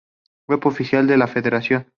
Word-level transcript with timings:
Web 0.47 0.65
oficial 0.65 1.05
de 1.05 1.15
la 1.17 1.27
federación 1.27 1.85